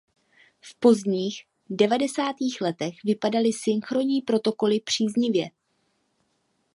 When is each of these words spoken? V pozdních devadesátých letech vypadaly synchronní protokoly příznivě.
V 0.61 0.75
pozdních 0.79 1.45
devadesátých 1.69 2.61
letech 2.61 2.93
vypadaly 3.03 3.53
synchronní 3.53 4.21
protokoly 4.21 4.79
příznivě. 4.79 5.47